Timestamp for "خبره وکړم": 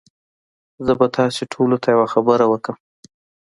2.13-2.77